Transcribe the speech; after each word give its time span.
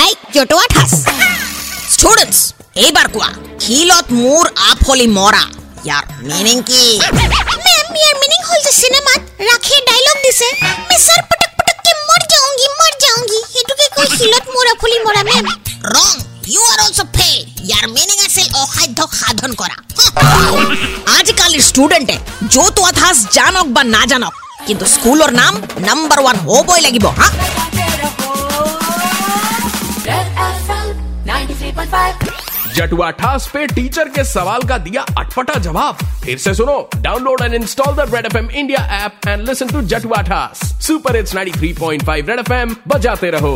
I 0.00 0.10
জটোয়া 0.34 0.66
ঠাস 0.74 0.92
students 1.94 2.38
এইবার 2.84 3.06
কোয়া 3.14 3.28
খিলত 3.62 4.06
মোর 4.18 4.44
আপ 4.70 4.78
হলি 4.88 5.06
মরা 5.18 5.44
ইয়ার 5.86 6.04
মিনিং 6.28 6.58
কি 6.68 6.82
मैम 7.66 7.94
यार 7.96 8.14
मीनिंग 8.22 8.44
होल 8.48 8.60
যে 8.66 8.72
সিনেমাত 8.80 9.20
রাখে 9.48 9.76
ডায়লগ 9.88 10.16
দিছে 10.24 10.48
मैं 10.88 10.98
सर 11.00 11.20
पटक 11.30 11.50
पटक 11.58 11.78
के 11.84 11.92
मर 12.08 12.22
जाऊंगी 12.32 12.66
मर 12.80 12.92
जाऊंगी 13.04 13.38
এটুকে 13.60 13.86
কই 13.96 14.08
হিলত 14.14 14.44
মোরা 14.54 14.72
ফুলি 14.80 14.98
মরা 15.06 15.22
ma'am 15.28 15.46
wrong 15.94 16.12
you 16.52 16.62
are 16.72 16.78
also 16.84 17.04
fail 17.16 17.38
year 17.68 17.84
meaning 17.96 18.16
আছিল 18.26 18.46
অসাধ্য 18.62 18.98
সাধন 19.20 19.52
কৰা 19.60 19.76
আজিকালিৰ 21.16 21.62
ষ্টুডেণ্টে 21.70 22.16
য'ত 22.54 22.76
অথাস 22.90 23.16
জানক 23.36 23.66
বা 23.76 23.82
নাজানক 23.96 24.34
কিন্তু 24.66 24.84
স্কুলৰ 24.94 25.30
নাম 25.40 25.54
নাম্বাৰ 25.88 26.18
ওৱান 26.24 26.36
হ'বই 26.46 26.80
লাগিব 26.86 27.06
হা 27.18 27.28
Red 30.08 30.28
FM 30.66 30.86
93.5 31.30 32.38
जटुआ 32.76 33.08
ठास 33.20 33.46
पे 33.52 33.66
टीचर 33.76 34.08
के 34.16 34.22
सवाल 34.24 34.62
का 34.70 34.76
दिया 34.86 35.02
अटपटा 35.22 35.54
जवाब 35.66 35.94
फिर 36.24 36.38
से 36.44 36.54
सुनो 36.60 36.76
download 37.06 37.42
and 37.44 37.54
install 37.54 37.92
the 37.96 38.06
Red 38.14 38.26
FM 38.26 38.36
India 38.60 38.80
app 39.04 39.28
and 39.28 39.48
listen 39.48 39.68
to 39.72 39.82
जटुआ 39.92 40.20
ठास 40.30 40.60
सुपर 40.86 41.16
इट्स 41.16 41.34
93.5 41.36 42.28
रेड 42.30 42.38
एफ 42.44 42.76
बजाते 42.94 43.30
रहो 43.36 43.54